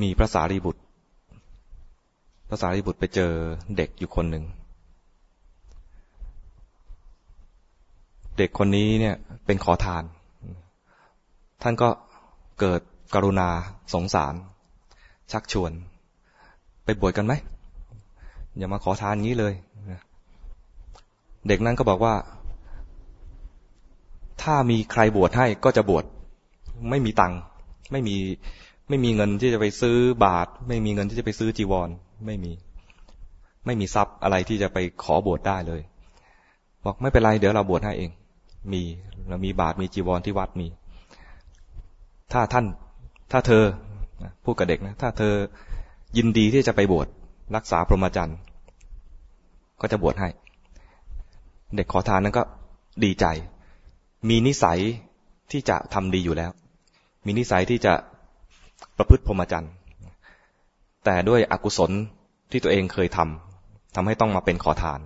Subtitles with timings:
[0.00, 0.82] มีพระสารีบุตร
[2.48, 3.32] พระสารีบุตรไปเจอ
[3.76, 4.44] เด็กอยู่คนหนึ่ง
[8.38, 9.16] เด็กคนนี้เนี่ย
[9.46, 10.04] เป็นขอทาน
[11.62, 11.88] ท่านก็
[12.60, 12.80] เกิด
[13.14, 13.48] กรุณา
[13.94, 14.34] สงสาร
[15.32, 15.72] ชักชวน
[16.84, 17.32] ไปบวชกันไหม
[18.56, 19.54] อย่ามาขอทานงี้เลย
[21.48, 22.14] เด็กนั้นก็บอกว่า
[24.42, 26.04] ถ้ามีใครบวชให้ก็จะบวช
[26.90, 27.38] ไม่มีตังค์
[27.92, 28.16] ไม่มี
[28.92, 31.88] ไม่มีเงินที่จะไปซื้อบาท ไม่มีเงินที่จะไปซื้อจีวร
[32.26, 32.52] ไม่มี
[33.66, 35.80] ไม่มีทรัพย์อะไรที่จะไปขอบวชได้เลย
[36.84, 38.10] บอกไม่เป็นไรเดี๋ยวเราบวชให้เอง
[38.72, 38.82] มี
[39.28, 40.66] เรามีบาทมีจีวรที่วัดมี
[42.32, 42.64] ถ้าท่าน
[43.32, 43.64] ถ้าเธอ
[44.44, 45.34] พูดกับเด็กนะ ถ้าเธอ
[46.16, 47.08] ยินดีที่จะไปบวช
[47.56, 48.38] รักษาพรหมจรรย์
[49.80, 50.28] ก็จะบวชให้
[51.76, 52.42] เด็กขอทานนั้นก็
[53.04, 53.26] ดีใจ
[54.28, 54.78] มีนิสัย
[55.50, 56.50] ที่จะทำดีอยู่แล้ว
[57.26, 57.94] มีนิสัยที่จะ
[58.96, 59.72] ประพฤติพรหมจรรย์
[61.04, 61.90] แต่ด้วยอกุศล
[62.50, 65.00] ที่ตัวเองเคยทำทำให้ต้องมาเป็นขอทาน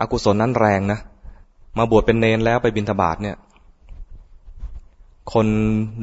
[0.00, 0.98] อกุศลนั้นแรงนะ
[1.78, 3.36] มาบวชเป็นเนนแล้วไปบิณฑบาตเนี่ย
[5.32, 5.46] คน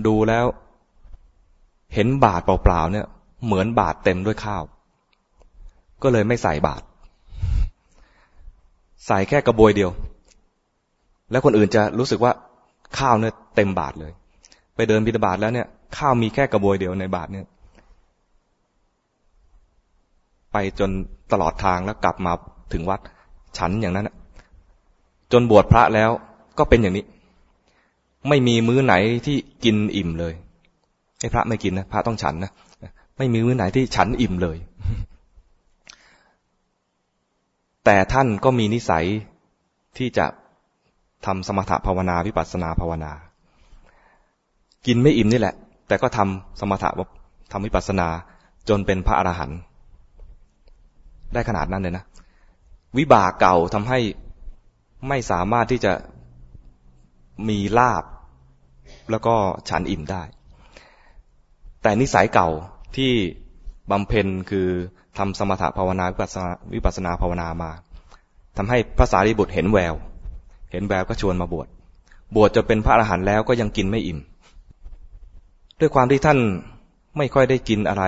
[0.07, 0.45] ดูแล้ว
[1.93, 3.05] เห็นบาทเปล่าๆเนี่ย
[3.45, 4.63] เหมือนบาทเต็มด้วยข้าว
[6.03, 6.81] ก็เลยไม่ใส่บาท
[9.07, 9.91] ใส่แค่กระบวยเดียว
[11.31, 12.31] แล้วคนอื่นจะรู้สึกว่า
[12.97, 14.11] ข้าวเนี่ยเต็มบาทเลย
[14.77, 17.45] ไปเดินบิณฑบาตแล้วเนี่ยข้าวมีแค่กระบวยเดียวในบาทเนี่ย
[20.51, 20.89] ไปจน
[21.31, 22.33] ตลอดทางแล้วกลับมา
[22.73, 22.99] ถึงวัด
[23.57, 24.09] ฉันอย่างนั้น
[25.31, 26.09] จนบวชพระแล้ว
[26.57, 27.05] ก็เป็นอย่างนี้
[28.29, 28.93] ไม่มีมื้อไหน
[29.25, 30.33] ที่กินอิ่มเลย
[31.19, 32.51] ไอ้พระไม่กินนะพระต้องฉันนะ
[33.17, 34.57] ไม่มีมื้อไหนที่ฉันอิ่มเลย
[37.85, 39.05] แต่ท่านก็มีนิสัย
[39.97, 40.25] ที่จะ
[41.25, 43.11] ทำสมถภาวนาวิปัสสนาภาวนา
[44.85, 45.55] กินไม่อิ่มนี่แหละ
[45.87, 46.89] แต่ก็ทำสมถะ
[47.51, 48.07] ทำวิปัสสนา
[48.69, 49.59] จนเป็นพระอรหันต์
[51.33, 52.03] ได้ขนาดนั้นเลยนะ
[52.97, 53.99] วิบากเก่าทำให้
[55.07, 55.93] ไม่สามารถที่จะ
[57.49, 58.03] มีลาบ
[59.11, 59.35] แล้วก็
[59.69, 60.23] ฉันอิ่มได้
[61.81, 62.49] แต่นิสัยเก่า
[62.95, 63.11] ที่
[63.91, 64.67] บำเพ็ญคือ
[65.17, 67.71] ทำสมถะภาวนาวิปัสนาวิปัสนาภาวนามา
[68.57, 69.95] ทำให้พระสารีบุตรเห็นแวว
[70.71, 71.67] เห็นแววก็ชวนมาบวช
[72.35, 74.19] บวชจะเป็นพระอรหันต์แล้วก็ยังกินไม่อิ่ม
[75.79, 76.39] ด้วยความที่ท่าน
[77.17, 78.03] ไม่ค่อยได้กินอะไร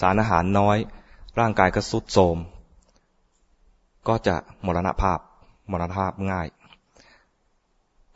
[0.00, 0.76] สารอาหารน้อย
[1.38, 2.36] ร่างกายก็สุดโทม
[4.08, 4.34] ก็จะ
[4.66, 5.18] มรณภาพ
[5.70, 6.46] มรณภาพง่าย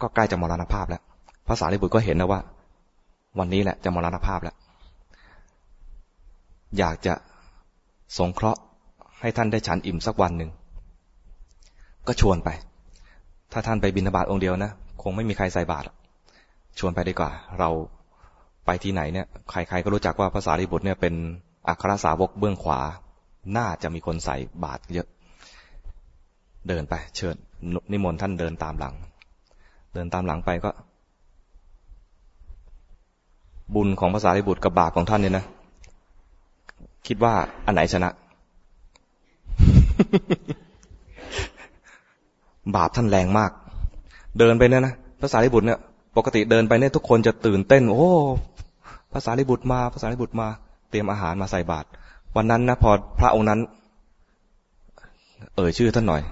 [0.01, 1.03] ก็ใกล้จะมรณภาพแล้ว
[1.49, 2.41] ภาษาลิบุตรก็เห็นนะว่า
[3.39, 4.57] วันนี้แหละจะมรณภาพแล้ว
[6.79, 7.15] อยากจะ
[8.19, 8.61] สงเคราะห์
[9.21, 10.51] ให้ท่านได้ฉันอิ่มสักวันหนึ่ง
[12.07, 12.49] ก็ชวนไป
[13.53, 14.71] ถ้าท่านไปบิณฑบาตองค์เดียวนะ
[15.03, 15.87] คงไม่มีใครใส่บาตร
[16.79, 17.71] ชวนไปดีกว่า เรา
[18.67, 21.15] ไปที่ไหนเนี่ยใครๆก็รู้จักว่าภาษาริบุตรเนี่ยเป็น
[21.69, 22.81] อัครสาวกเบื้องขวา
[23.57, 25.07] น่าจะมีคนใส่บาตรเยอะ
[26.69, 27.37] เดินไป เชิญ
[27.93, 28.95] นิมนต์ท่านเดินตามหลัง
[29.95, 30.71] เดินตามหลังไปก็
[33.75, 35.45] บุญของภาษาริบุตรกับบาปของท่านเนี่ยนะ
[37.07, 37.35] คิดว่า
[37.67, 38.11] อันไหนชนะ
[42.77, 43.51] บาปท่านแรงมาก
[44.39, 45.79] เดินไปเนี่ยนะภาษาริบุตรเนี่ย
[46.17, 48.09] ปกติเดินไปเนี่ยทุกคนจะตื่นเต้น โอ้
[49.13, 50.49] ภาษาลิบุตรมาภาษาลิบุตรมา
[50.91, 51.87] เตรียมอาหารมาใส่บาตร
[52.37, 53.61] วันนั้นนะพอพระองค์นั้น
[55.57, 56.23] เอ่ยชื่อท่านหน่อย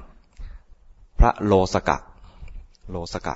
[1.18, 1.96] พระโลสกะ
[2.90, 3.34] โลสกะ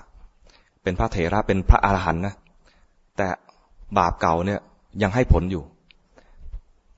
[0.83, 2.35] เป็นพระเถระเป็นพระอรหันต์นะ
[3.17, 3.29] แต่
[3.99, 4.61] บาปเก่าเนี่ย
[5.03, 5.63] ยังให้ผลอยู่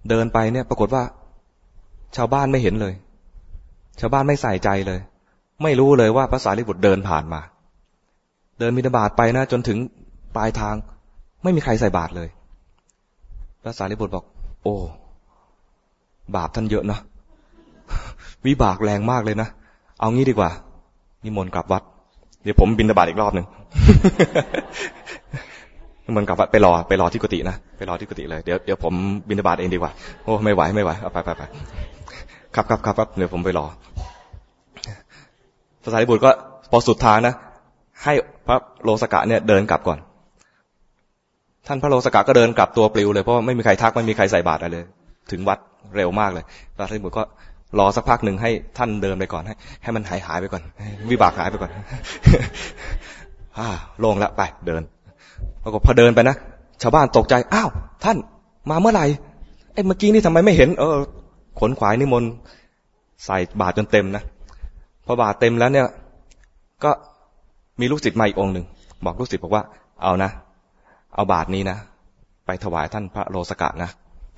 [0.09, 1.03] เดินไปเนี่ย ปรากฏว่า
[2.17, 2.95] ชาวบ้านไม่เห็นเลย
[4.01, 5.01] ชาวบ้านไม่ใส่ใจเลย
[5.63, 7.41] ไม่รู้เลยว่าภาษาลิบุตรเดินผ่านมา
[8.59, 9.79] เดินมินาบาตไปนะจนถึง
[10.37, 10.75] ปลายทาง
[11.43, 12.29] ไม่มีใครใส่บาตรเลย
[13.67, 14.25] ระสารีบุตรบอก
[14.63, 14.75] โอ้
[16.37, 16.99] บาปท่านเยอะนะ
[18.47, 19.49] วิบากแรงมากเลยนะ
[20.01, 20.51] เอางี้ดีกว่า
[21.25, 21.83] นิมนต์กลับวัด
[22.43, 23.47] เดี๋ยวผมบินตบาตอีกรอบหนึ่ง
[26.05, 28.95] นิมนต์กลับวัดไปรอไปรอที่กุฏินะ ไปรอที่กุฏิเลย เดี๋ยวเดี๋ยวผม
[29.29, 29.93] บินตบาตเองดีกว่า
[30.25, 31.43] โอ้ไม่ไหวไม่ไหวเอาไปไปไป
[32.55, 33.67] ครับครับครับครับเดี๋ยวผมไปรอ
[35.83, 36.31] พระสารีบุตรก็
[36.71, 37.35] พอสุดทางนะ
[38.05, 38.13] ให้
[38.47, 39.99] พระโลสกะเนี่ยเดินกลับก่อน
[41.67, 44.85] ท่านพระโลสกาก็เดินกลับตัวปลิวเลยเพราะไม่มีใครทักไม่มีใครใส่บาตรอะไรเลย
[45.31, 45.59] ถึงวัด
[45.97, 47.23] เร็วมากเลยพระสารีบุตรก็
[47.79, 50.63] รอสักพักหนึ่งให้ท่านเดินไปก่อนให้ ให้มันหายหายไปก่อน
[51.11, 51.71] วิบากหายไปก่อน
[53.59, 53.69] อ่า
[54.05, 54.83] ลงแล้วไปเดิน
[55.63, 56.37] ปรากฏพอเดินไปนะ
[56.83, 57.69] ชาวบ้านตกใจอ้าว
[58.05, 58.17] ท่าน
[58.71, 59.05] มาเมื่อไหร่
[59.73, 60.97] ไอ้เมื่อกี้นี่ทำไมไม่เห็น เออ
[61.61, 62.31] ขนขวายนิมนต์
[63.27, 64.23] ใส่บาตรจนเต็มนะ
[65.07, 65.87] พอบาตรเต็มแล้วเนี่ย
[66.85, 66.91] ก็
[67.81, 68.65] มีลูกศิษย์มาอีกองหนึ่ง
[69.05, 69.63] บอกลูกศิษย์บอกว่า
[70.03, 70.31] เอานะ
[71.17, 71.79] เอาบาทนี้นะ
[72.47, 73.91] ไปถวายท่านพระโลสกะนะ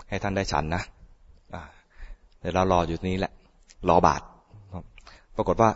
[0.08, 0.82] ให้ท่านได้ฉันนะ
[2.40, 3.32] เดี๋ยวเรารออยู่นี้แหละ
[3.88, 4.22] รอบาท
[5.36, 5.70] ปรากฏว่า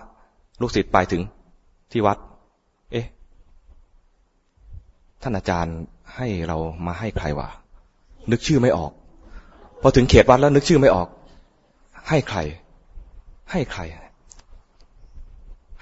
[0.61, 1.23] ลูกศิษย์ไปถึง
[1.93, 2.19] ที่วัด
[2.93, 3.07] เอ๊ะ
[5.23, 5.77] ท่านอาจารย์
[6.17, 6.57] ให้เรา
[6.87, 7.49] มาให้ใครวะ
[8.31, 8.93] นึกชื่อไม่ออก
[9.83, 11.09] พอถึงเขตวัดแล้วนึกชื่อไม่ออก
[12.09, 12.39] ให้ใคร
[13.51, 13.83] ให้ใคร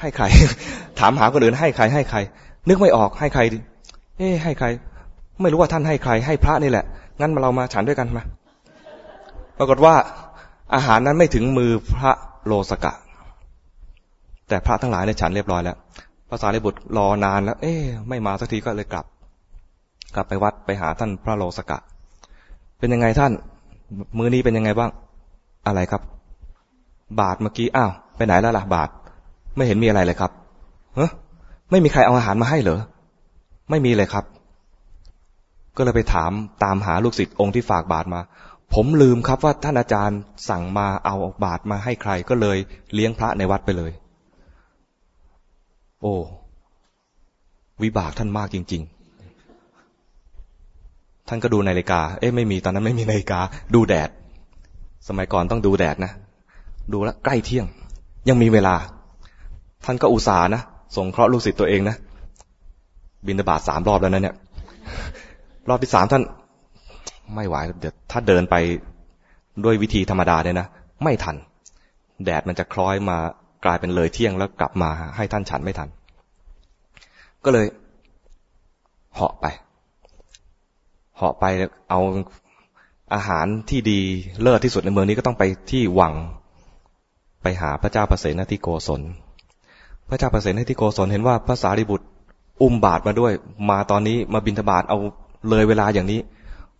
[0.00, 0.24] ให้ใคร
[0.98, 2.18] ถามหาคนอื่นให้ใคร ให้ใคร
[2.68, 3.42] นึกไม่ออก ให้ใคร
[4.18, 4.66] เอ๊ะ ให้ใคร
[5.42, 6.84] ไม่รู้ว่าท่านให้ใครให้พระนี่แหละ
[7.20, 8.22] งั้นมาเรามาฉันด้วยกันมา
[9.58, 9.94] ปรากฏว่า
[10.74, 12.12] อาหารนั้นไม่ถึงมือพระ
[12.46, 12.92] โลสกะ
[14.48, 15.76] แต่พระทั้งหลายในฉันเรียบร้อยแล้ว
[16.30, 17.74] ภาษาลิบุตรรอนานแล้ว เอ๊
[18.08, 19.06] ไม่มาสักทีก็เลยกลับ
[20.14, 21.78] กลับไปวัดไปหาท่านพระโลสกะ
[22.78, 23.32] เป็นยังไงท่าน
[24.18, 24.90] มือนี้เป็นยังไงบ้าง
[25.66, 26.02] อะไรครับ
[27.20, 28.88] บาทเมื่อกี้ อ้าว ไปไหนแล้วล่ะบาท
[29.56, 30.30] ไม่เห็นมีอะไรเลยครับ
[30.96, 31.06] เฮ้
[31.70, 32.80] ไม่มีใครเอาอาหารมาให้เหรอ
[33.70, 34.24] ไม่มีเลยครับ
[35.76, 36.32] ก็เลยไปถาม
[36.64, 38.20] ตามหาลูกศิษย์องค์ที่ฝากบาทมา
[38.74, 40.18] ผมลืมครับว่าท่านอาจารย์
[40.48, 42.58] สั่งมาเอาบาตรมาให้ใครก็เลย
[42.94, 43.92] เลี้ยงพระในวัดไปเลย
[46.02, 46.14] โอ้
[47.82, 49.00] วิบากท่านมากจริง ๆ
[51.28, 53.40] ท่านก็ดูนาฬิกา เอ๊ะไม่มีตอนนั้นไม่มีนาฬิกา
[53.74, 54.10] ดูแดด
[55.08, 56.12] สมัยก่อนต้องดูแดดนะ
[56.92, 57.66] ดูแลใกล้เที่ยง
[58.28, 58.74] ยังมีเวลา
[59.84, 60.62] ท่านก็อุตส่าห์นะ
[60.96, 61.96] ส่งเคราะห์ลูกศิษย์ตัวเองนะ
[63.26, 64.36] บินบาตสามรอบแล้วนะเนี่ย
[65.68, 66.22] รอบที่สามท่าน
[67.34, 68.56] ไม่ไหวเดี๋ยวถ้าเดินไป
[69.64, 70.68] ด้วยวิธีธรรมดาเนี่ยนะ
[71.04, 71.36] ไม่ทัน
[72.24, 73.16] แดดมันจะคล้อยมา
[73.64, 75.88] กลายเป็นเลยเที่ยงแล้วกลับมาให้ท่านฉันไม่ทัน
[77.44, 77.66] ก็เลย
[79.14, 79.46] เหาะไป
[81.16, 81.44] เหาะไป
[81.90, 82.00] เอา
[83.14, 84.00] อาหารที่ดี
[84.42, 86.12] เลิศที่สุดในเมืองนี้ก็ต้องไปที่วัง
[87.42, 89.00] ไปหาพระเจ้าประเสนที่โกศล
[90.08, 92.06] พระเจ้าประเสนที่โกศลเห็นว่าพระสารีบุตร
[92.62, 93.32] อุ้มบาทมาด้วย
[93.70, 94.98] มาตอนนี้มาบินทบาทเอา
[95.48, 96.20] เลยเวลาอย่างนี้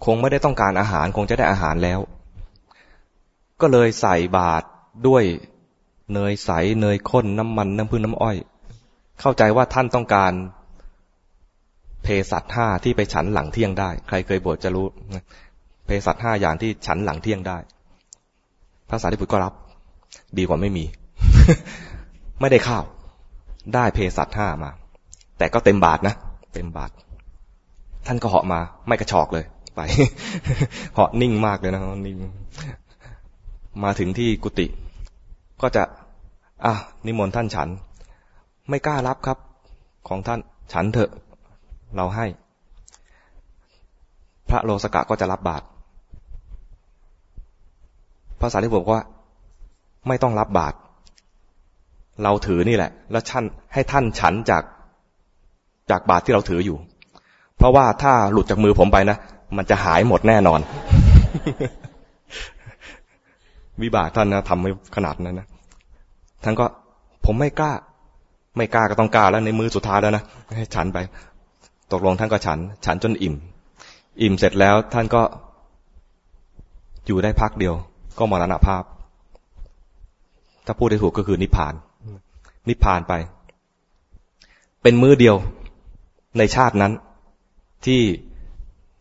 [0.05, 2.01] คงไม่ได้ต้องการอาหารคงจะได้อาหารแล้ว
[3.61, 4.65] ก็เลยใส่บาตร
[5.07, 5.25] ด้วย
[6.13, 8.37] เนยใสเนยข้นน้ำมันน้ำพึ่งน้ำอ้อย
[9.21, 10.33] เข้าใจว่าท่านต้องการ
[12.03, 14.87] เพสัตห้าที่ไปฉันหลังเที่ยงได้ ใครเคยบวชจะรู้
[15.87, 17.59] เพสัตห้าอย่างที่ฉันหลังเที่ยงได้
[18.89, 19.55] พระสารีบุตรก็รับ
[20.39, 20.85] ดีกว่าไม่มี
[22.41, 22.85] ไม่ได้ข้าว
[23.75, 24.71] ได้เพสัตห้ามา
[25.39, 26.15] แต่ก็เต็มบาทนะ
[26.55, 26.91] เต็มบาท
[28.07, 29.45] ท่านก็เหาะมา ไม่กระชอกเลย
[29.75, 29.81] ไป
[30.95, 32.17] เหาะนิ่งมากเลยนะนิ่ง
[33.85, 34.67] มาถึงที่กุฏิ
[35.63, 35.83] ก็จะ
[36.65, 36.73] อะ
[37.07, 37.69] นิมนต์ท่านฉัน
[38.69, 39.39] ไม่กล้ารับครับ
[40.09, 40.41] ของท่าน
[40.73, 41.11] ฉันเถอะ
[41.97, 42.27] เราให้
[44.49, 45.65] พระโลสกะก็จะรับบาตร
[48.41, 49.01] ภาษาที่บอกว่า
[50.09, 50.77] ไม่ต้องรับบาตร
[52.23, 54.63] เราถือนี่แหละ แล้วท่านให้ท่านฉันจาก
[55.91, 56.77] จากบาตรที่เราถืออยู่
[57.61, 59.17] เพราะว่าถ้าหลุดจากมือผมไปนะ
[59.57, 60.61] มันจะหายหมดแน่นอน
[63.83, 65.47] วิบากท่านนะทำไม่ขนาดนั้นนะ
[66.45, 66.67] ท่านก็
[67.27, 67.73] ผมไม่กล้า
[68.57, 70.23] ไม่กล้าก็ต้องกล้าแล้วในมือสุดท้ายแล้วนะ
[70.57, 70.99] ให้ฉันไป
[71.93, 73.35] ตกลงท่านก็ฉัน ฉันจนอิ่ม
[74.23, 75.23] อิ่มเสร็จแล้วท่านก็
[77.07, 77.75] อยู่ได้พักเดียว
[78.19, 78.83] ก็มรณภาพ
[80.67, 81.75] ถ้าพูดได้ถูกก็คือนิพพาน
[82.69, 83.13] นิพพานไป
[84.83, 85.37] เป็นมือเดียว
[86.39, 86.93] ในชาตินั้น
[87.85, 88.01] ที่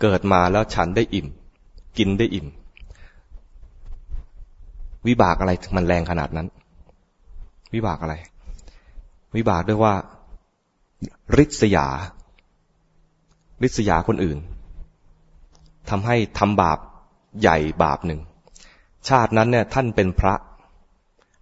[0.02, 1.28] เกิดมาแล้วฉันได้อิ่ม
[1.98, 2.48] กินได้อิ่ม
[5.08, 6.48] วิบากอะไรมันแรงขนาดนั้น
[7.74, 8.16] วิบากอะไร
[9.36, 9.94] วิบากด้วยว่า
[11.38, 11.88] ริษยา
[13.64, 14.38] ริษยาคนอื่น
[15.90, 16.80] ทำให้ทำบาป
[17.42, 18.20] ใหญ่บาปหนึ่ง
[19.10, 20.34] ชาตินั้นเนี่ย ท่านเป็นพระ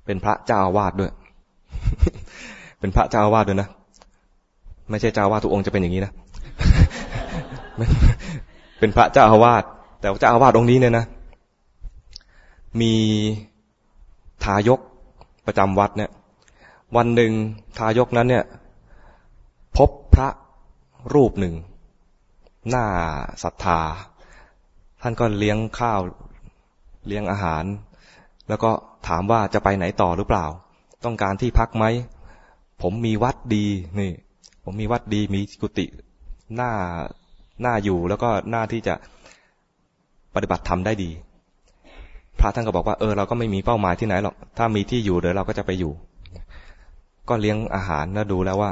[0.06, 1.12] เป็นพระเจ้าอาวาสด้วย
[2.80, 3.70] เป็นพระเจ้าอาวาสด้วยนะ
[4.90, 6.14] ไม่ใช่เจ้าอาวาสทุกองค์จะเป็นอย่างนี้นะ
[8.80, 9.64] เป็นพระเจ้าอาวาส
[10.00, 11.06] แต่เจ้าอาวาสองค์นี้เนี่ยนะ
[12.82, 12.94] มี
[14.44, 14.80] ทายก
[15.46, 16.12] ประจำวัดเนี่ย
[16.96, 17.32] วันหนึ่ง
[17.78, 18.46] ทายกนั้นเนี่ย
[19.78, 20.30] พบพระ
[21.14, 21.56] รูปหนึ่ง
[22.70, 22.86] หน้า
[23.44, 23.80] ศรัทธา
[25.02, 26.00] ท่านก็เลี้ยงข้าว
[27.08, 27.64] เลี้ยงอาหาร
[28.48, 28.72] แล้วก็
[29.08, 30.46] ถามว่าจะไปไหนต่อหรือเปล่า
[31.06, 31.86] ต้องการที่พักไหม
[32.82, 33.66] ผมมีวัดดี
[34.00, 34.12] นี่
[34.64, 35.86] ผมมีวัดดีมีกุฏิ
[36.56, 36.72] หน้า
[37.66, 38.96] น้าอยู่แล้วก็น้าที่จะ
[40.36, 41.10] ปฏิบัติธรรมได้ดี
[42.40, 45.92] พระท่านก็บอกว่าเออเราก็ไม่มีเป้าหมายที่ไหนหรอก ถ้ามีที่อยู่เดี๋ยวเราก็จะไปอยู่
[47.30, 48.72] ก็เลี้ยงอาหารแล้วดูแล้วว่า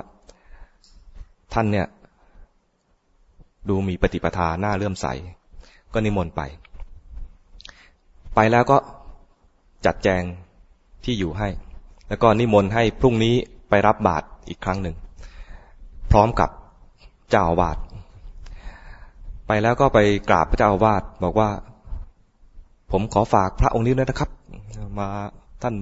[1.53, 1.87] ท่านเนี่ย
[3.69, 5.05] ดูมีปฏิปทาหน้าเลื่อมใส
[5.93, 6.41] ก็นิมนต์ไป
[8.35, 8.77] ไปแล้วก็
[9.85, 10.23] จัดแจง
[11.03, 11.49] ที่อยู่ให้
[12.07, 13.35] แล้วก็นิมนต์ให้พรุ่งนี้
[13.69, 14.95] ไปรับบาตรอีกครั้งหนึ่ง
[16.11, 16.49] พร้อมกับ
[17.29, 17.77] เจ้าอาวาส
[19.47, 19.99] ไปแล้วก็ไป
[20.29, 21.49] กราบพระเจ้าอาวาสบอกว่า
[22.91, 24.29] ผมขอฝากพระองค์นี้ด้วยนะครับ
[24.99, 25.07] มา
[25.61, 25.75] ท่าน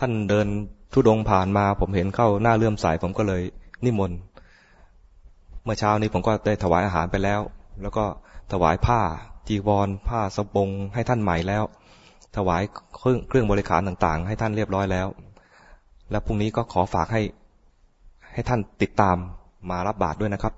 [0.00, 0.46] ท่านเดิน
[0.92, 3.42] ทุดงผ่านมา ผมเห็นเข้าหน้าเลื่อมใสผมก็เลย
[3.84, 4.18] นิมนต์
[5.64, 7.40] เมื่อเช้านี้ผมก็ได้ถวายอาหารไปแล้ว
[7.82, 8.04] แล้วก็
[8.52, 9.00] ถวายผ้า
[9.48, 11.64] จีวร ผ้าสบงให้ท่านใหม่แล้ว
[12.36, 12.62] ถวาย
[12.98, 15.06] เครื่องเครื่องบริการต่างๆ ให้ท่านเรียบร้อยแล้ว
[16.10, 17.22] แล้วพรุ่งนี้ก็ขอฝากให้
[18.32, 19.16] ให้ท่านติดตาม
[19.70, 20.54] มารับบาตรด้วยนะครับ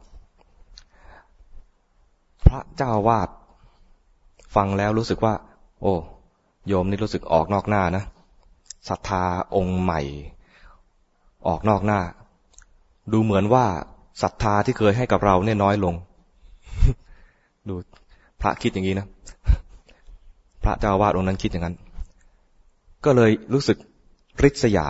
[2.51, 3.29] พระเจ้าวาด
[4.55, 5.35] ฟังแล้วรู้สึกว่า
[5.83, 5.95] โอ้
[6.69, 8.05] โยมนี่รู้สึกออกนอกหน้านะ
[8.89, 9.25] ศรัทธา
[9.57, 10.01] องค์ใหม่
[11.47, 12.01] ออกนอกหน้า
[13.13, 13.67] ดูเหมือนว่า
[14.23, 15.95] ศรัทธาที่เคยให้กับเราเนี่ยน้อยลง
[17.69, 17.75] ดู
[18.41, 19.07] พระคิดอย่างนี้นะ
[20.63, 21.77] พระเจ้าวาดองค์นั้นคิดอย่างนั้น
[23.05, 23.79] ก็เลยรู้สึก
[24.43, 24.89] ริษยา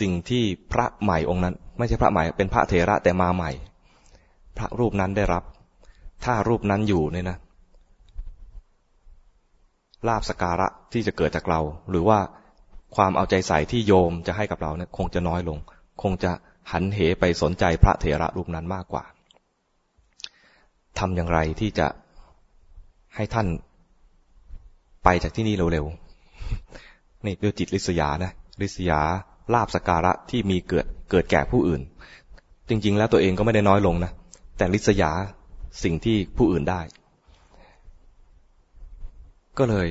[0.00, 3.50] สิ่งที่พระใหม่องค์นั้น ไม่ใช่พระใหม่เป็นพระเถระแต่มาใหม่
[4.58, 5.42] พระรูปนั้นได้รับ
[6.24, 7.38] ถ้ารูปนั้นอยู่เนี่ยนะ
[10.08, 12.18] ลาบสการะที่จะเกิดจากเรา หรือว่า
[12.96, 15.58] ความเอาใจใส่ที่โยมจะให้กับเราเนี่ยคงจะน้อยลง
[16.02, 16.30] คงจะ
[16.72, 19.04] หันเหไปสนใจพระเถระรูปนั้นมากกว่า
[20.98, 21.86] ทำอย่างไรที่จะ
[23.16, 23.46] ให้ท่าน
[25.04, 28.32] ไปจากที่นี่เร็วๆนี่ด้วยจิตลิษยานะ
[28.62, 29.00] ลิษยา
[29.54, 31.80] ลาบสการะที่มีเกิดเกิดแก่ผู้อื่น
[32.68, 34.12] จริง ๆ แล้วตัวเองก็ไม่ได้น้อยลงนะ
[34.58, 35.10] แต่ลิษยา
[35.82, 36.80] สิ่งที่ผู้อื่นได้
[39.58, 39.88] ก็เลย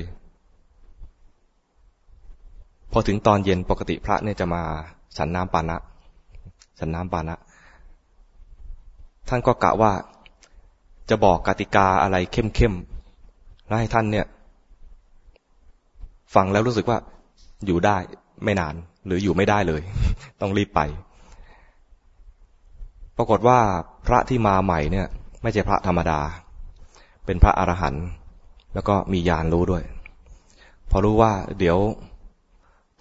[2.92, 4.62] พอถึงตอนเย็นปกติพระเนี่ยจะมา
[5.16, 5.76] ฉันน้ำปานะ
[6.78, 7.36] ฉันน้ำปานะ
[9.28, 9.92] ท่านก็กะว่า
[11.10, 14.26] จะบอกกติกาอะไรเข้มๆแล้วให้ท่านเนี่ย
[16.34, 16.98] ฟังแล้วรู้สึกว่า
[17.66, 17.96] อยู่ได้
[18.44, 18.74] ไม่นาน
[19.06, 19.82] หรืออยู่ไม่ได้เลย
[20.40, 20.80] ต้องรีบไป
[23.16, 23.58] ปรากฏว่า
[24.06, 25.06] พระที่มาใหม่เนี่ย
[25.46, 26.20] ไม่ใช่พระธรรมดา
[27.26, 28.06] เป็นพระอรหันต์
[28.74, 29.82] แล้วก็มีญาณรู้ด้วย
[30.90, 31.78] พอรู้ว่าเดี๋ยว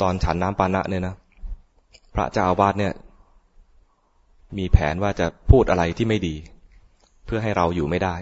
[0.02, 1.16] ตอนฉันน้ำปานะเนี่ยนะ
[2.14, 2.94] พระเจ้าอาวาสเนี่ย
[4.58, 6.36] มีแผนว่าจะพูดอะไรที่ไม่ดี
[7.26, 8.16] เพื่อให้เราอยู่ไม่ได้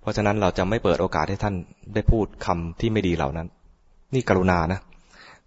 [0.00, 1.54] เพราะฉะนั้นเราจะไม่เปิดโอกาสให้ท่าน
[1.94, 3.46] ได้พูดคำที่ไม่ดีเหล่านั้น
[4.14, 4.80] นี่กรุณานะ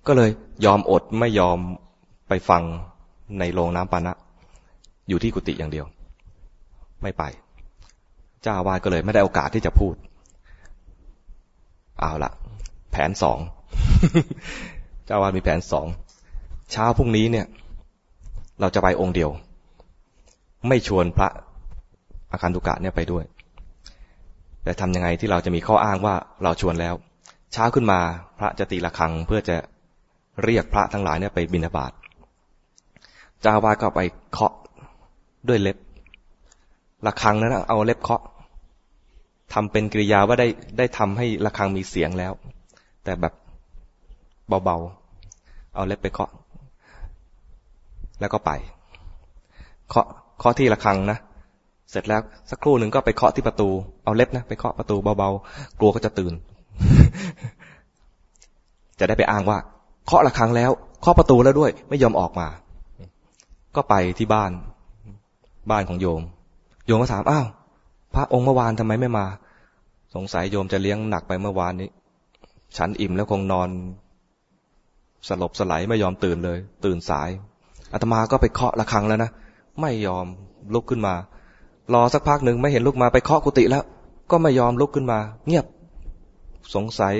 [0.07, 0.29] ก็เลย
[0.65, 1.57] ยอมอดไม่ยอม
[2.29, 2.63] ไปฟัง
[3.39, 4.13] ในโรงน้ำปานะ
[5.09, 5.85] อยู่ที่กุฏิอย่างเดียว
[7.03, 7.23] ไม่ไป
[8.45, 9.95] จ้าวาดก็เลยไม่ได้โอกาสที่จะพูด
[11.99, 12.31] เอาละ
[12.91, 13.39] แผนสอง
[15.05, 15.87] เจ้าวาดมีแผนสอง
[16.71, 17.45] เช้าพรุ่งนี้เนี่ย
[18.61, 19.29] เราจะไปองค์เดียว
[20.67, 21.29] ไม่ชวนพระ
[22.31, 23.23] อาการตุกะเนี่ยไปด้วย
[24.63, 26.95] แต่ทำยังไงที่เราจะมีข้ออ้างว่าเราชวนแล้ว
[27.53, 27.99] เช้าขึ้นมา
[28.37, 29.55] พระจะตีละครังเพื่อจะ
[30.43, 31.91] เรียกพระทั้งหลายเนี่ยไปบิณฑบาต
[33.45, 33.99] จ้าวาดก็ไป
[34.31, 34.53] เคาะ
[35.47, 35.77] ด้วยเล็บ
[37.05, 38.21] ละครังนั้นเอาเล็บเคาะ
[39.53, 42.33] ทำเป็นกริยาว่าได้ได้ทำให้ละคังมีเสียงแล้ว
[43.03, 43.33] แต่แบบ
[44.65, 46.31] เบาๆ เอาเล็บไปเคาะ
[48.19, 48.51] แล้วก็ไป
[49.89, 50.07] เคาะ
[50.39, 51.17] เคาะที่ละคังนะ
[51.91, 53.69] เสร็จแล้วสักครู่หนึ่งก็ไปเคาะที่ประตู
[54.05, 56.33] เอาเล็บนะไปเคาะประตูเบาๆ กลัวก็จะตื่น
[58.99, 59.57] จะได้ไปอ้างว่า
[60.05, 62.47] เคาะละคังแล้ว เคาะประตูแล้วด้วย ไม่ยอมออกมา
[63.75, 64.51] ก็ไปที่บ้าน
[65.71, 66.21] บ้านของโยม
[66.85, 67.45] โยมก็ถาม อ้าว
[68.13, 69.25] พระองค์เมื่อวานทำไมไม่มา
[70.15, 71.89] สงสัยโยมจะเลี้ยงหนักไปเมื่อวานนี้
[72.77, 73.69] ฉันอิ่มแล้วคงนอน
[75.27, 77.29] สลบสลายไม่ยอมตื่นเลย ตื่นสาย
[77.93, 79.31] อาตมาก็ไปเคาะละคังแล้วนะ
[79.81, 80.25] ไม่ยอม
[80.73, 81.13] ลุกขึ้นมา
[81.93, 83.83] รอสักพักหนึ่งไม่เห็นลุกมาไปเคาะกุฏิแล้ว
[84.31, 85.65] ก็ไม่ยอมลุกขึ้นมา เงียบ
[86.75, 87.15] สงสัย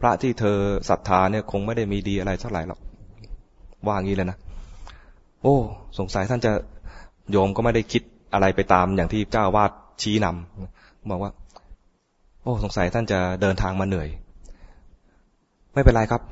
[0.00, 0.58] พระที่เธอ
[0.88, 2.80] ศรัทธาเนี่ยคงไม่ได้มีดีอะไรเท่าไหร่หรอก
[3.86, 4.38] ว่างี้เลยนะ
[5.42, 5.56] โอ้
[5.98, 6.52] สงสัยท่านจะ
[7.30, 8.02] โยมก็ไม่ได้คิด
[8.34, 9.70] อะไรไปตามอย่างที่เจ้าวาด
[10.02, 11.32] ชี้นำบอกว่า
[12.42, 14.08] โอ้สงสัยท่านจะเดินทางมาเหนื่อย
[15.74, 16.22] ไม่เป็นไรครับ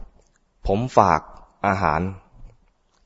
[0.66, 1.20] ผมฝาก
[1.66, 2.00] อาหาร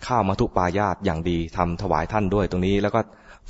[0.06, 3.00] ข้าวมาทุปายาตอย่างดีทำถวายท่านด้วยตรงนี้ แล้วก็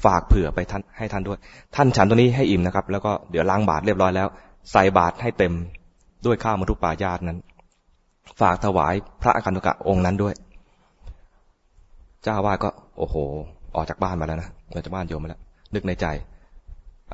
[0.04, 1.38] ฝากเผื่อไปท่านให้ท่านด้วย
[1.76, 4.28] ท่านฉันตัวนี้ให้อิ่มนะครับ แล้วก็เดี๋ยวล้างบาตรเรียบร้อยแล้ว
[4.72, 5.52] ใส่บาตรให้เต็ม
[6.26, 7.38] ด้วยข้าวมัทุปายาตนั้น
[8.40, 10.34] ฝากถวายพระอคันุกะองค์นั้นด้วย
[12.22, 12.68] เจ้าวาดก็
[12.98, 13.16] โอ้โห
[13.76, 15.40] ออกจากบ้านมาแล้วนะออกจากบ้านโยมมาแล้ว
[15.74, 16.06] นึกในใจ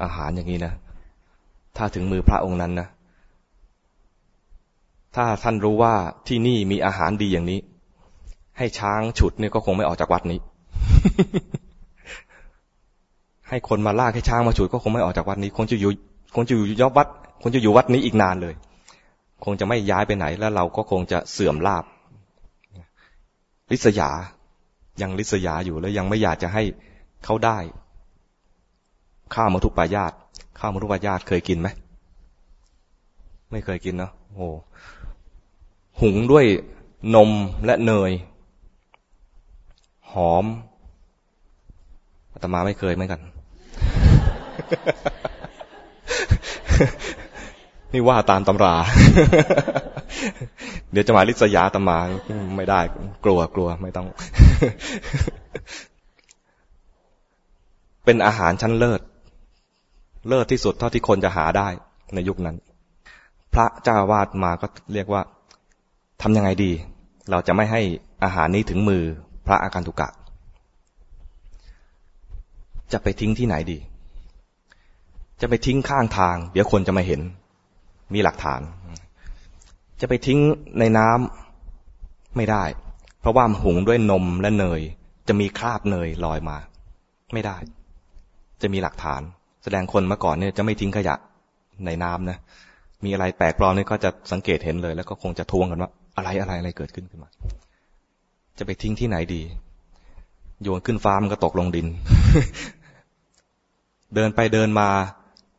[0.03, 0.75] อาหารอย่างนี้นะ
[1.77, 2.89] ถ้าถึงมือพระองค์นั้นนะ
[5.17, 5.95] ถ้าท่านรู้ว่า
[6.29, 7.61] ที่นี่มีอาหารดีอย่างนี้
[8.59, 10.39] ให้ช้างฉุดเนี่ยก็คงไม่ออกจากวัดนี้
[13.49, 15.91] ให้คนมาลากให้ช้างมาฉุดก็คงไม่ออกจากวัดนี้ คงจะอยู่
[16.35, 17.09] คงจะอยู่ยอบวัด
[17.43, 18.55] คงจะอยู่วัดนี้อีกนานเลย
[19.45, 21.85] คงจะไม่ย้ายไปไหน แล้วเราก็คงจะเสื่อมลาบ
[23.71, 24.11] ลิษยา
[25.03, 26.63] ยังลิษยาอยู่แล้วยังไม่อยากจะให้
[27.25, 27.59] เขาได้
[29.35, 30.13] ข้าวมทุปายาต
[30.59, 31.69] ข้าวมรุวญาติเคยกินไหม
[33.51, 34.49] ไม่เคยกินเนาะโอ้
[36.01, 36.45] หุงด้วย
[37.15, 37.31] นม
[37.65, 38.13] และเนย
[40.13, 40.45] หอม
[42.33, 43.21] อาตมาไม่เคยเหมือนกัน
[47.93, 48.75] นี่ว่าตามตำรา
[50.91, 51.99] เดี๋ยวจะมาลิษยาตมา
[52.57, 52.81] ไม่ได้
[53.25, 54.07] กลัวกลัวไม่ต้อง
[58.05, 59.01] เป็นอาหารชั้นเลิศ
[60.29, 61.69] เลิศที่สุดเท่าที่คนจะหาได้
[62.15, 62.57] ในยุคนั้น
[63.55, 65.23] พระเจ้าวาดมาก็เรียกว่า
[66.23, 66.73] ทำยังไงดี
[67.31, 67.81] เราจะไม่ให้
[68.25, 69.03] อาหารนี้ถึงมือ
[69.47, 70.09] พระอาการตุกะ
[72.93, 73.79] จะไปทิ้งที่ไหนดี
[75.41, 77.21] จะไปทิ้งข้างทาง เดี๋ยวคนจะมาเห็น
[78.15, 78.61] มีหลักฐาน
[80.01, 80.39] จะไปทิ้ง
[80.79, 82.65] ในน้ำไม่ได้
[83.21, 84.81] เพราะว่าหุงด้วยนมและเนย
[85.29, 86.57] จะมีคราบเนยลอยมา
[87.33, 87.57] ไม่ได้
[88.63, 89.23] จะมีหลักฐาน
[89.65, 91.15] แสดงคนเมื่อก่อนเนี่ยจะไม่ทิ้งขยะ
[91.87, 92.39] ในน้ำนะ
[93.05, 97.31] มีอะไรแปลกปลอมเนี่ยก็จะสังเกตเห็นเลย แล้วก็คงจะทวงกันว่า อะไรอะไรอะไรเกิดขึ้นขึ้นมา
[98.59, 99.43] จะไปทิ้งที่ไหนดี
[100.63, 101.87] โยนขึ้นฟ้ามันก็ตกลงดิน
[104.15, 104.89] เดินไปเดินมา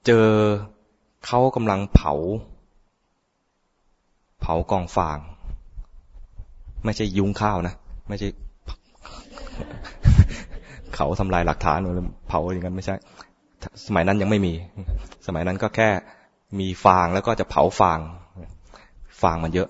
[0.05, 0.25] เจอ
[1.25, 2.13] เขากำลังเผา
[4.41, 5.17] เผากองฟาง
[6.85, 7.73] ไม่ใช่ยุงข้าวนะ
[8.09, 8.27] ไม่ใช่
[10.95, 12.95] เขาทำลายหลักฐานหรือเผาอย่างนั้นไม่ใช่
[13.85, 14.53] สมัยนั้นยังไม่มี
[15.25, 15.89] สมัยนั้นก็แค่
[16.59, 17.99] มีฟางแล้วก็จะเผาฟาง
[19.21, 19.69] ฟางมันเยอะ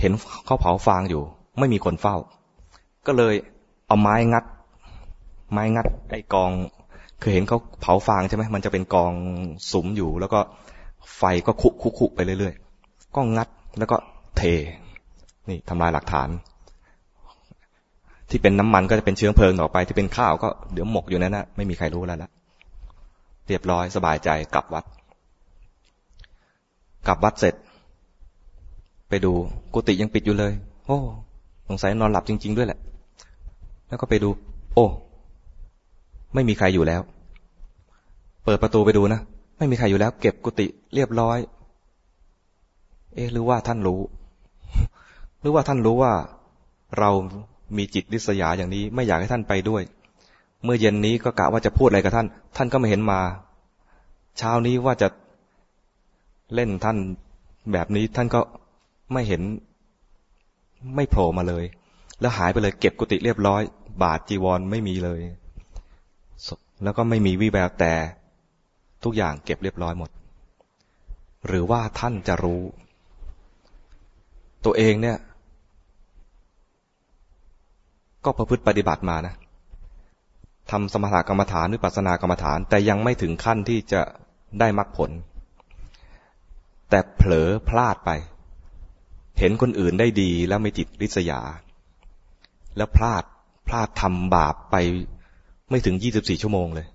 [0.00, 0.12] เห็น
[0.46, 1.22] เขาเผาฟางอยู่
[1.58, 2.16] ไม่มีคนเฝ้า
[3.06, 3.34] ก็เลย
[3.88, 4.44] เอาไม้งัด
[5.52, 6.50] ไม้งัดไอ้กอง
[7.20, 9.12] เคยเห็นเขาเผาฟางใช่ไหมมันจะเป็นกอง
[9.72, 10.40] สุมอยู่ แล้วก็
[11.16, 13.96] ไฟก็คุกคุกคุกไปเรื่อยๆก็งัดแล้วก็
[14.36, 14.42] เท
[15.48, 16.28] นี่ทำลายหลักฐาน
[18.30, 22.30] ที่เป็นน้ำมันก็จะเป็นเชื้อเพลิงต่อไป ที่เป็นข้าวก็เดี๋ยวหมกอยู่นั่นนะไม่มีใครรู้แล้วละ
[23.48, 24.84] เรียบร้อยสบายใจกลับวัด
[27.06, 27.54] กลับวัดเสร็จ
[29.08, 29.32] ไปดู
[29.74, 30.52] กุฏิยังปิดอยู่เลย
[30.86, 30.98] โอ้
[31.68, 32.78] สงสัยนอนหลับจริง ๆ ด้วยแหละ
[33.88, 34.30] แล้วก็ไปดู
[34.74, 34.86] โอ้
[36.34, 37.00] ไม่มีใครอยู่แล้ว
[38.44, 39.20] เปิดประตูไปดูนะ
[39.58, 41.38] ไม่มีใครอยู่แล้ว เก็บกุฏิเรียบร้อย
[43.14, 44.00] เอ๊ะหรือว่าท่านรู้
[45.40, 46.12] หรือว่าท่านรู้ว่า
[46.98, 47.10] เรา
[47.76, 49.82] มีจิตริษยาอย่างนี้ ไม่อยากให้ท่านไปด้วย
[50.64, 53.20] เมื่อเย็นนี้ก็กะว่าจะพูดอะไรกับท่าน ท่านก็ไม่เห็นมา
[54.38, 55.08] เช้านี้ว่าจะ
[56.54, 56.96] เล่นท่าน
[57.72, 58.40] แบบนี้ท่านก็
[59.12, 59.42] ไม่เห็น
[60.94, 61.64] ไม่โผล่มาเลย
[62.20, 63.62] แล้วหายไปเลยเก็บกุฏิเรียบร้อย
[64.02, 65.20] บาทจีวรไม่มีเลย
[66.82, 67.92] แล้วก็ไม่มีวิแววแต่
[69.04, 70.10] ทุกอย่างเก็บเรียบร้อยหมด
[71.46, 72.62] หรือว่าท่านจะรู้
[74.64, 75.16] ตัวเองเนี่ย
[78.24, 79.34] ก็ประพฤติปฏิบัติมานะ
[80.70, 84.00] ทำสมถกรรมฐานวิปัสนากรรมฐาน แต่ยังไม่ถึงขั้นที่จะ
[84.60, 85.10] ได้มรรคผล
[86.90, 88.10] แต่เผลอพลาดไป
[89.38, 91.40] เห็นคนอื่นได้ดีแล้วไม่จิตริษยา
[92.76, 93.24] แล้วพลาด
[93.66, 94.76] พลาดทำบาปไป
[95.70, 96.86] ไม่ถึงยี่สิบสี่ชั่วโมงเลย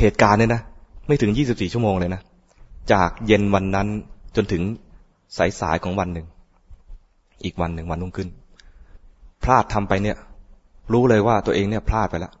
[0.00, 0.62] เหตุการณ์เนี่ยนะ
[1.08, 2.22] ไม่ถึงยี่สิบสี่ชั่วโมงเลยนะ
[2.92, 3.88] จากเย็นวันนั้น
[4.36, 4.62] จนถึง
[5.36, 6.26] สายสายของวันหนึ่ง
[7.44, 8.28] อีกวันหนึ่งวันรุ่งขึ้น
[9.44, 10.16] พลาดทำไปเนี่ย
[10.92, 12.32] รู้เลยว่าตัวเองเนี่ยพลาดไปแล้ว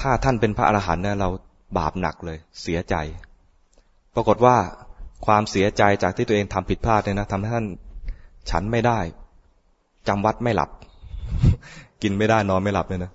[0.00, 1.28] ถ้าท่านเป็นพระอรหันต์เนี่ยเรา
[1.78, 2.94] บาปหนักเลย เสียใจ
[4.14, 4.56] ปรากฏว่า
[5.26, 7.66] ความเสียใจจากที่ตัวเองทำผิดพลาดเนี่ยนะทำให้ท่าน
[8.50, 8.98] ฉันไม่ได้
[10.08, 10.70] จำวัดไม่หลับ
[12.02, 13.10] กินไม่ได้นอนไม่หลับเลยนะ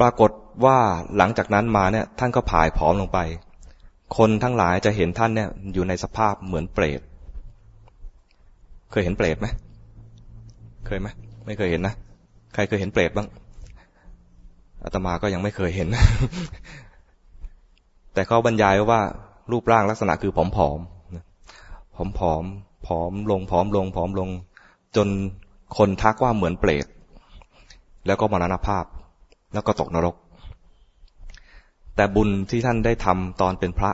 [0.00, 0.30] ปรากฏ
[0.64, 0.78] ว่า
[1.16, 3.18] หลังจากนั้นมาเนี่ย ท่านก็ผายผอมลงไป
[4.16, 7.00] คนทั้งหลายจะเห็นท่านเนี่ย อยู่ในสภาพเหมือนเปรต
[8.90, 9.46] เคยเห็นเปรตไหม
[10.86, 11.08] เคยไหม
[11.46, 11.94] ไม่เคยเห็นนะ
[12.54, 13.28] ใครเคยเห็นเปรตบ้าง
[14.84, 15.88] อาตมาก็ยังไม่เคยเห็น
[18.14, 19.00] แต่เขาบรรยายว่า
[19.52, 20.78] รูปร่างลักษณะคือผอมผอม
[21.96, 22.44] ผอมผอม
[22.86, 24.28] ผอมลงผอมลงผอมลง
[24.96, 25.08] จน
[25.76, 26.86] คนทักว่าเหมือนเปรต
[28.06, 28.84] แล้วก็มรณภาพ
[29.54, 30.16] แล้วก็ตกนรก
[31.96, 33.90] แต่บุญที่ท่านได้ทำตอนเป็นพระ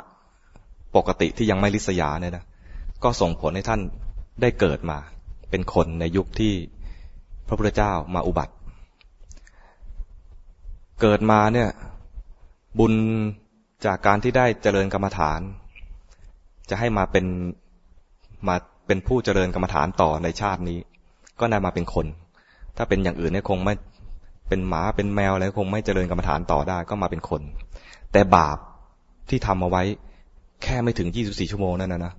[0.96, 2.44] ปกติที่ยังไม่ลิษยาเนี่ยนะ
[3.02, 3.80] ก็ส่งผลให้ท่าน
[4.42, 4.98] ได้เกิดมา
[5.50, 6.52] เป็นคนในยุคที่
[7.46, 8.54] พระพุทธเจ้ามาอุบัติ
[11.00, 11.68] เกิดมาเนี่ย
[12.78, 12.92] บุญ
[13.86, 15.40] จากการที่ได้เจริญกรรมฐาน
[16.70, 17.26] จะให้มาเป็น
[18.48, 18.56] มา
[18.86, 20.78] เป็นผู้เจริญกรรมฐานต่อในชาตินี้
[21.40, 22.06] ก็ได้มาเป็นคน
[22.76, 23.74] ถ้าเป็นอย่างอื่นเนี่ยคงไม่
[24.48, 27.42] เป็นหมาเป็นแมวอะไรคงไม่เจริญกรรมฐานต่อได้ก็มาเป็นคน
[28.12, 28.58] แต่บาป
[29.28, 29.82] ที่ทำเอาไว้
[30.62, 32.12] แค่ไม่ถึง 24 ชั่วโมงนั่นนะนะ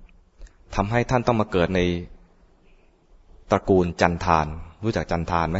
[0.74, 1.80] ทำให้ท่านต้องมาเกิดใน
[3.50, 4.46] ตระกูลจันทาน
[4.84, 5.58] รู้จักจันทานไหม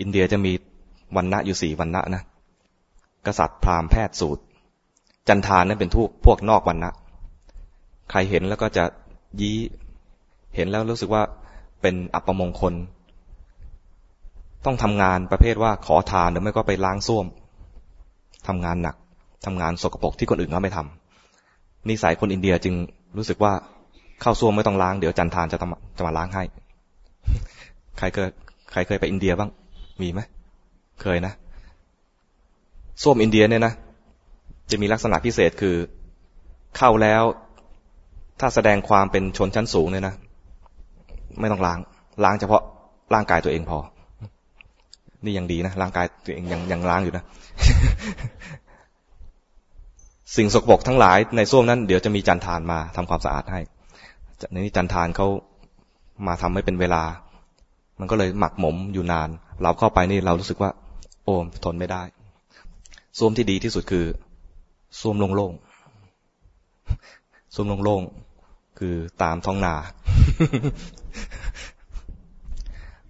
[0.00, 0.52] อินเดียจะมี
[1.16, 2.22] วันณะอยู่สี่วันณะนะ
[3.26, 4.42] กษัตริย์พราหมณ์แพทย์สูตร
[5.28, 6.92] จันทานนั้นเป็นทุกพวกนอกวันนะ
[8.10, 8.84] ใครเห็นแล้วก็จะ
[9.40, 9.56] ยี้
[10.56, 11.22] เห็นแล้วรู้สึกว่า
[11.82, 12.74] เป็นอัปมงคล
[14.64, 17.26] ต้องทำงานประเภทว่าขอทานหรือไม่ก็ไปล้างส้วม
[18.48, 18.96] ทำงานหนัก
[19.46, 22.74] ทำงานสกปรกที่คนอื่นเขาไม่ทำนิสัยคนอินเดียจึง
[23.16, 23.52] รู้สึกว่า
[24.20, 25.58] เข้าส้วมไม่ต้องล้างเดี๋ยวจันทานจะ
[25.96, 26.42] จะมาล้างให้
[27.98, 28.28] ใครเคย
[28.72, 29.50] ใครเคยไปอินเดียบ้าง
[30.02, 30.20] มีไหม
[31.02, 31.32] เคยนะ
[33.02, 33.74] ส้วมอินเดียเนี่ยนะ
[34.70, 35.76] จะมีลักษณะพิเศษคือ
[36.76, 37.22] เข้าแล้ว
[38.40, 40.14] ถ้าแสดงความเป็นชนชั้นสูงเนี่ยนะ
[41.40, 41.78] ไม่ต้องล้าง
[42.24, 42.62] ล้างเฉพาะ
[43.14, 43.78] ร่างกายตัวเองพอ
[45.24, 47.24] นี่ยังดีนะร่างกายตัวเองยังยังล้างอยู่นะ
[50.36, 53.60] สิ่งสกปรกทั้งหลายในส้วมนั้นเดี๋ยวจะมีจันทานมาทำความสะอาดให้
[54.52, 55.26] ในนี้จันทานเขา
[56.26, 57.02] มาทำให้เป็นเวลา
[58.00, 59.28] มันก็เลยหมักหมมอยู่นาน
[59.62, 60.70] เราเข้าไปนี่เรารู้สึกว่า
[61.24, 62.02] โอ้ทนไม่ได้
[63.18, 64.06] ส้วมที่ดีที่สุดคือ
[65.00, 69.74] ส้วมโล่งๆส้วมโล่งๆคือตามท้องนา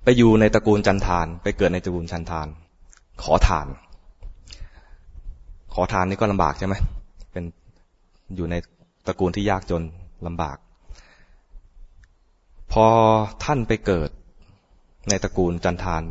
[0.02, 2.46] ไปอยู่ในตระกูลจันทาน ไปเกิดในตระกูลจันทาน
[3.22, 3.66] ขอทาน
[5.74, 6.74] ขอทานนี่ก็ลำบากใช่ไหม
[7.32, 7.44] เป็น
[8.36, 8.54] อยู่ใน
[9.06, 9.82] ตระกูลที่ยากจน
[10.26, 10.56] ลำบาก
[12.72, 12.86] พอ
[13.44, 14.10] ท่านไปเกิด
[15.08, 16.02] ในตระกูลจันทาน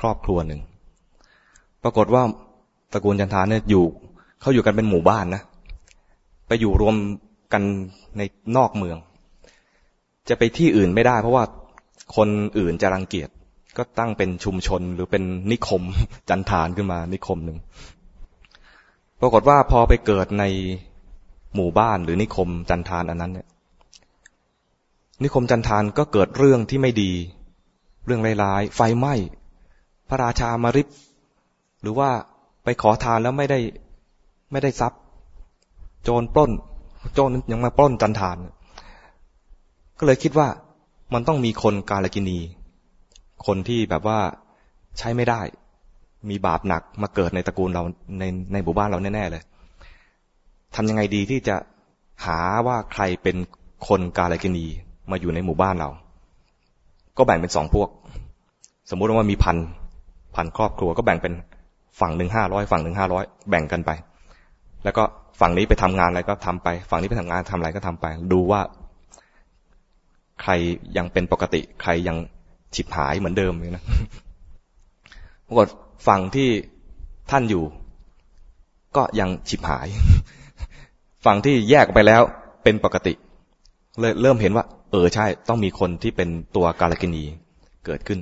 [0.00, 0.60] ครอบครัวหนึ่ง
[1.82, 2.22] ปรากฏว่า
[2.92, 3.84] ตระกูลจันทานเนี่ยอยู่
[4.40, 5.42] เขาอยู่กันเป็นหมู่บ้านนะ
[6.46, 6.96] ไปอยู่รวม
[7.52, 7.62] กัน
[8.18, 8.22] ใน
[8.56, 8.96] นอกเมือง
[10.28, 11.44] จะไปที่อื่นไม่ได้ เพราะว่า
[12.16, 13.28] คนอื่นจะรังเกียจ
[13.76, 15.22] ก็ตั้งเป็นชุมชนหรือเป็น
[15.52, 15.82] นิคม
[16.28, 17.58] จันทานขึ้นมานิคมหนึ่ง
[19.20, 20.44] ปรากฏว่าพอไปเกิดใน
[21.54, 23.48] หมู่บ้านหรือนิคมจันทานอันนั้นเนี่ย
[25.22, 27.12] นิคมจันทานก็เกิดเรื่องที่ไม่ดี
[28.06, 29.14] เรื่องร้ายๆไฟไหม้
[30.08, 30.88] พระราชามาริบ
[31.82, 32.10] หรือว่า
[32.64, 33.58] ไปขอทานแล้วไม่ได้
[34.52, 35.00] ไม่ได้ทรัพย์
[36.04, 36.50] โจรปล้น
[37.14, 38.38] โจรยังมาปล้นจันทาน
[39.98, 40.48] ก็เลยคิดว่า
[41.14, 42.38] มันต้องมีคนกาลกินี
[43.46, 44.18] คนที่แบบว่า
[44.98, 45.40] ใช้ไม่ได้
[46.30, 47.82] มีบาปหนักมาเกิดในตระกูลเรา
[48.18, 49.42] ในในหมู่บ้านเราแน่ ๆ เลย
[50.74, 51.56] ทำยังไงดีที่จะ
[52.24, 53.36] หาว่าใครเป็น
[53.88, 54.66] คนกาลกินี
[55.10, 55.90] มาอยู่ในหมู่บ้านเรา
[57.16, 57.88] ก็แบ่งเป็นสองพวก
[58.90, 59.56] สมมุติว่ามีพัน
[60.36, 61.34] พันครอบครัวก็แบ่งเป็น
[62.00, 63.90] ฝั่งหนึ่งห้าร้อยฝั่งหนึ่งห้าร้อยแบ่งกันไป
[64.84, 65.04] แล้วก็
[65.40, 68.60] ฝั่งนี้ไปทำงานอะไรก็ทำไป ฝั่งนี้ไปทำงานทำอะไรก็ทำไป ดูว่า
[70.42, 70.50] ใคร
[70.96, 72.16] ยังเป็นปกติ ใครยัง
[72.74, 73.84] ฉิบหายเหมือนเดิมเลยนะ
[75.46, 75.68] ปรากฏ
[76.08, 76.48] ฝั่งที่
[77.30, 77.64] ท่านอยู่
[78.96, 79.86] ก็ยังฉิบหาย
[81.24, 82.22] ฝั่งที่แยกออกไปแล้ว
[82.64, 83.12] เป็นปกติ
[84.00, 87.24] เลยเริ่มเห็นว่า เออใช่ ต้องมีคนที่เป็นตัวกาลกินี
[87.86, 88.18] เกิดขึ้น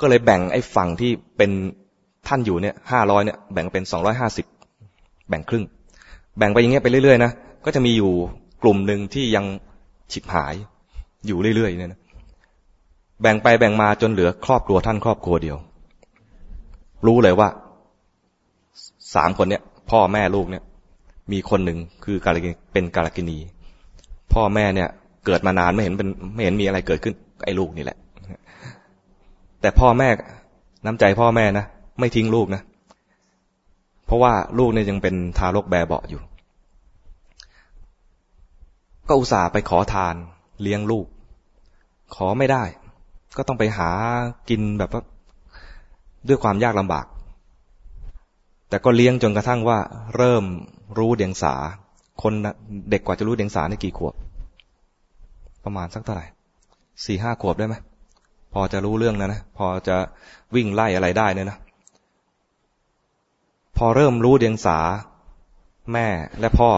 [0.00, 1.50] ก็เลยแบ่งไอ้ฝั่งที่เป็น
[2.28, 4.46] ท่านอยู่เนี่ยห้าร้อยเนี่ยแบ่งเป็นสองร้อยห้าสิบ
[5.28, 5.64] แบ่งครึ่ง
[6.38, 7.30] แบ่งไปอย่างเงี้ยไปเรื่อยๆนะ
[7.64, 8.12] ก็จะมีอยู่
[8.62, 9.44] กลุ่มหนึ่งที่ยัง
[10.12, 10.54] ฉิบหาย
[11.26, 12.00] อยู่เรื่อยๆเนี่ยนะ
[13.22, 15.56] แบ่งไปแบ่งมาจนเหลือครอบครัวท่านครอบครัวเดียว
[17.06, 17.48] รู้เลยว่า
[19.14, 20.62] สามคนเนี่ย พ่อแม่ลูกเนี่ย
[21.32, 23.38] มีคนหนึ่งคือกาลกินเป็นกาลกินี
[24.32, 24.88] พ่อแม่เนี่ย
[25.26, 27.98] เกิดมานานไม่เห็นเป็นไม่เห็นมีอะไรเกิดขึ้นไอ้ลูกนี่แหละ
[29.60, 30.08] แต่พ่อแม่
[30.84, 31.64] น้ำใจพ่อแม่นะ
[31.98, 32.62] ไม่ทิ้งลูกนะ
[34.06, 36.22] เพราะว่าลูกเนี่ยยังเป็นทารกแบเบาอยู่
[39.08, 40.14] ก็อุตส่าห์ไปขอทาน
[40.62, 41.06] เลี้ยงลูก
[42.14, 42.64] ขอไม่ได้
[43.36, 43.90] ก็ต้องไปหา
[44.48, 45.02] กินแบบว่า
[46.28, 47.06] ด้วยความยากลำบาก
[48.68, 49.78] แต่ก็เลี้ยงจนกระทั่งว่า
[50.16, 50.44] เริ่ม
[50.98, 51.54] รู้เดียงสา
[52.22, 52.32] คน
[52.90, 54.14] เด็กกว่าจะรู้เดียงสาในกี่ขวบ
[55.64, 56.26] ประมาณสักเท่าไหร่
[57.04, 57.74] สี่ห้าขวบได้ไหม
[58.52, 59.96] พอจะรู้เรื่องนะนะ พอจะ
[60.54, 61.58] วิ่งไล่อะไรได้เนี่ยนะ
[63.76, 64.78] พอเริ่มรู้เดียงสา
[65.92, 66.06] แม่
[66.40, 66.70] และพ่อ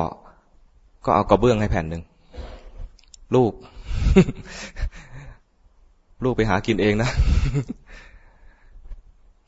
[1.04, 2.02] ก็เอากระเบื้องให้แผ่นหนึ่ง
[3.34, 3.52] ลูก
[6.24, 7.10] ลูกไปหากินเองนะ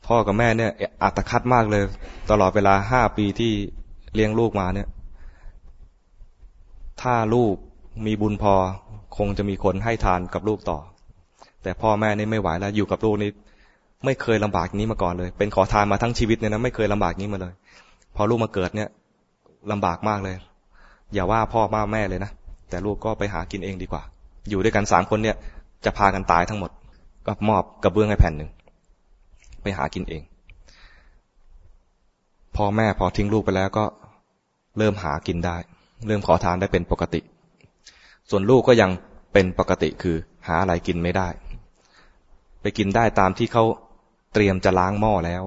[0.07, 0.71] พ่อกับแม่เนี่ย
[1.03, 1.83] อัตคัดมากเลย
[2.31, 3.53] ตลอดเวลาห้าปีที่
[4.15, 4.87] เลี้ยงลูกมาเนี่ย
[7.01, 7.55] ถ้าลูก
[8.05, 8.53] มีบุญพอ
[9.17, 10.79] คงจะมีคนให้ทานกับลูกต่อ
[11.63, 13.29] แต่พ่อแม่นี่ไม่ไหวแล้ว อยู่กับลูกนี่
[14.05, 17.53] ไม่เคยลำบากนี้มาก่อนเลย เป็นขอทานมาทั้งชีวิตเนี่ยนะไม่เคยลำบากนี้มาเลย
[18.15, 18.89] พอลูกมาเกิดเนี่ย
[19.71, 20.35] ลำบากมากเลย
[21.13, 22.31] อย่าว่าพ่อมาแม่เลยนะ
[22.69, 24.03] แต่ลูกก็ไปหากินเองดีกว่า
[24.49, 25.35] อยู่ด้วยกันสามคนเนี่ย
[25.85, 26.71] จะพากันตายทั้งหมด
[27.25, 28.49] ก็มอบกระเบื้องให้แผ่นหนึ่ง
[29.61, 30.21] ไปหากินเอง
[32.55, 33.85] พ่อแม่พอทิ้งลูกไปแล้วก็
[34.77, 35.57] เริ่มหากินได้
[36.07, 37.19] เริ่มขอทานได้เป็นปกติ
[38.29, 38.89] ส่วนลูกก็ยัง
[39.33, 40.15] เป็นปกติคือ
[40.47, 41.27] หาอะไรกินไม่ได้
[42.61, 43.63] ไปกินได้ตามที่เขา
[44.33, 45.43] เตรียมจะล้างหม้อแล้ว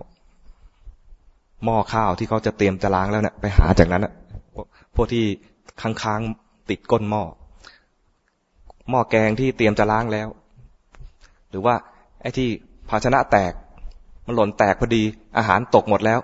[1.65, 4.13] หม้อข้าวที่เขาจะเตรียมจะล้างแล้วเนี่ยไปหาจากนั้นอะ
[4.95, 5.25] พวกที่
[5.81, 7.23] ค้างๆติดก้นหม้อ
[8.91, 10.29] หม้อแกงที่เตรียมจะล้างแล้ว
[11.51, 11.75] หรือว่า
[12.23, 12.49] ไอ้ที่
[12.89, 13.53] ภาชนะแตก
[14.27, 15.03] มันหล่นแตกพอดี
[15.37, 16.21] อาหารตกหมดแล้ว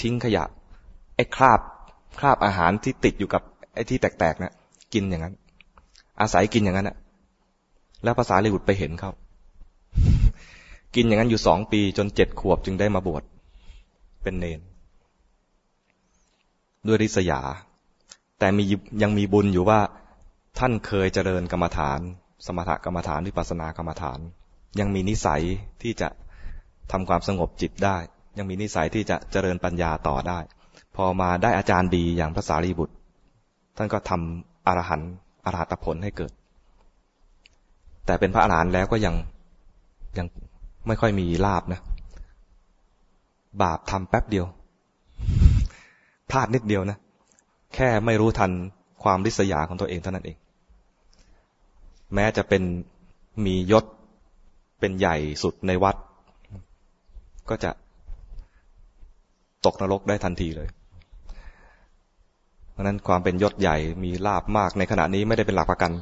[0.00, 0.44] ทิ้งขยะ
[1.16, 1.60] ไอ้คราบ
[2.18, 3.42] คราบอาหารที่ติดอยู่กับ
[3.74, 4.52] ไอ้ที่แตกๆนะ
[4.92, 5.34] กินอย่างนั้น
[6.20, 6.96] อาศัยกินอย่างนั้นอะ
[8.04, 9.10] แล้วภาษาลิบุตรไปเห็นเขา
[10.94, 13.22] กินอย่างนั้นอยู่สองปี จนเจ็ดขวบจึงได้มาบวช
[14.22, 14.60] เป็นเนน
[16.86, 17.40] ด้วยริษยา
[18.38, 18.64] แต่มี
[19.02, 19.80] ยังมีบุญอยู่ว่า
[20.58, 22.00] ท่านเคยเจริญกรรมฐาน
[22.46, 24.18] สมถกรรมฐานวิปัสสนากรรมฐาน
[24.80, 25.42] ยังมีนิสัย
[25.82, 26.08] ที่จะ
[26.92, 27.96] ทำความสงบจิตได้
[28.38, 30.38] ยังมีนิสัยที่จะเจริญปัญญาต่อได้
[30.96, 32.94] พอมาได้อาจารย์ดีอย่างพระสารีบุตร
[33.76, 35.10] ท่านก็ทำอรหันต์
[35.44, 36.32] อรหัตผลให้เกิด
[38.06, 39.14] แต่เป็นพระอรหันต์แล้วก็ยัง
[40.18, 40.26] ยัง
[40.86, 41.80] ไม่ค่อยมีลาบนะ
[43.62, 44.46] บาปทำแป๊บเดียว
[46.30, 46.98] พลาดนิดเดียวนะ
[47.74, 48.50] แค่ไม่รู้ทัน
[49.02, 50.36] ความริษยาของตัวเองเท่านั้นเอง
[52.14, 52.62] แม้จะเป็น
[53.44, 53.84] มียศ
[54.80, 55.96] เป็นใหญ่สุดในวัด
[57.50, 57.70] ก็จะ
[59.64, 60.68] ตกนรกได้ทันทีเลย
[62.70, 65.92] เพราะนั้นความเป็นยศใหญ่มีลาบมากในขณะนี้ไม่ได้เป็นหลักประกัน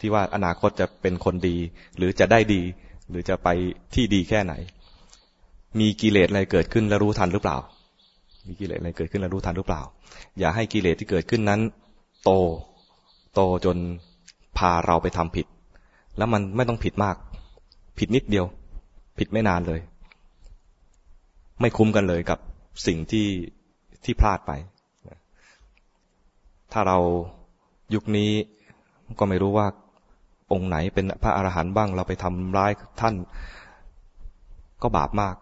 [0.00, 1.56] ที่ว่าอนาคตจะเป็นคนดี
[1.96, 2.62] หรือจะได้ดี
[3.10, 3.48] หรือจะไป
[3.94, 4.54] ที่ดีแค่ไหน
[5.80, 7.56] มีกิเลสอะไรเกิดขึ้นแล้วรู้ทันหรือเปล่า
[8.46, 9.82] มีกิเลสอะไรเกิดขึ้นแล้วรู้ทันหรือเปล่า
[10.38, 11.60] อย่าให้กิเลสที่เกิดขึ้นนั้น
[12.24, 12.30] โต
[13.34, 13.76] โตจน
[14.58, 15.46] พาเราไปทำผิด
[16.16, 17.16] แล้วมันไม่ต้องผิดมาก
[17.98, 18.46] ผิดนิดเดียว
[19.18, 19.80] ผิดไม่นานเลย
[21.60, 22.38] ไม่คุ้มกันเลยกับ
[22.86, 23.26] สิ่งที่
[24.04, 24.52] ที่พลาดไป
[26.72, 26.98] ถ้าเรา
[27.94, 28.30] ยุคนี้
[29.18, 29.66] ก็ไม่รู้ว่า
[30.52, 33.14] องค์ไหนเป็นพระอรหันต์บ้าง เราไปทำร้ายท่าน
[34.82, 35.34] ก็บาปมาก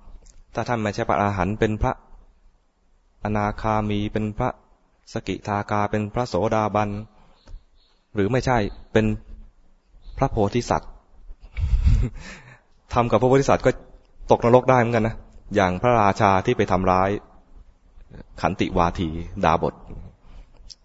[0.55, 1.93] ถ้าท่านไม่ใช่พระอรหันต์เป็นพระ
[3.25, 4.49] อนาคามีเป็นพระ
[5.13, 6.91] สกิทาคาเป็นพระโสดาบัน
[8.15, 8.59] หรือไม่ใช่
[8.93, 9.07] เป็น
[10.19, 10.91] พระโพธิสัตว์
[12.95, 13.71] ทำกับพระโพธิสัตว์ก็
[14.31, 15.17] ตกนรกได้เหมือนกันนะ
[15.55, 17.11] อย่างพระราชาที่ไปทำร้าย
[18.41, 19.09] ขันติวาที
[19.45, 19.75] ดาบท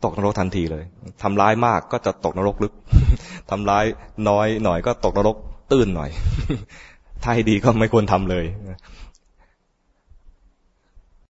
[0.04, 0.84] ตกนรกทันทีเลย
[1.24, 2.74] ทำร้ายมากก็จะตกนรกลึก
[3.50, 3.86] ทำร้าย
[4.30, 5.36] น้อยหน่อยก็ตกนรก
[5.72, 6.10] ตื้นหน่อย
[7.24, 8.46] ถ้าให้ดีก็ไม่ควรทำเลย